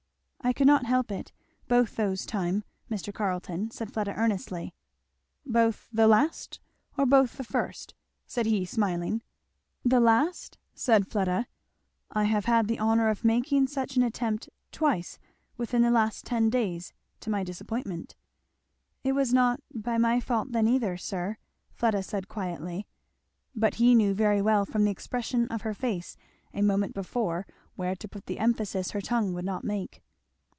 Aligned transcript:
"I 0.43 0.53
could 0.53 0.65
not 0.65 0.87
help 0.87 1.11
it, 1.11 1.31
both 1.67 1.95
those 1.95 2.25
time, 2.25 2.63
Mr. 2.89 3.13
Carleton," 3.13 3.69
said 3.69 3.93
Fleda 3.93 4.15
earnestly. 4.15 4.73
"Both 5.45 5.87
the 5.93 6.07
last? 6.07 6.59
or 6.97 7.05
both 7.05 7.37
the 7.37 7.43
first?" 7.43 7.93
said 8.25 8.47
he 8.47 8.65
smiling. 8.65 9.21
"The 9.85 9.99
last?" 9.99 10.57
said 10.73 11.07
Fleda. 11.07 11.45
"I 12.09 12.23
have 12.23 12.45
had 12.45 12.67
the 12.67 12.79
honour 12.79 13.07
of 13.09 13.23
making 13.23 13.67
such 13.67 13.95
an 13.97 14.01
attempt 14.01 14.49
twice 14.71 15.19
within 15.57 15.83
the 15.83 15.91
last 15.91 16.25
ten 16.25 16.49
days 16.49 16.91
to 17.19 17.29
my 17.29 17.43
disappointment." 17.43 18.15
"It 19.03 19.11
was 19.11 19.31
not 19.31 19.61
by 19.71 19.99
my 19.99 20.19
fault 20.19 20.53
then 20.53 20.67
either, 20.67 20.97
sir," 20.97 21.37
Fleda 21.71 22.01
said 22.01 22.27
quietly. 22.27 22.87
But 23.55 23.75
he 23.75 23.93
knew 23.93 24.15
very 24.15 24.41
well 24.41 24.65
from 24.65 24.85
the 24.85 24.91
expression 24.91 25.47
of 25.49 25.61
her 25.61 25.75
face 25.75 26.17
a 26.51 26.63
moment 26.63 26.95
before 26.95 27.45
where 27.75 27.95
to 27.95 28.07
put 28.07 28.25
the 28.25 28.39
emphasis 28.39 28.89
her 28.91 29.01
tongue 29.01 29.33
would 29.35 29.45
not 29.45 29.63
make. 29.63 30.01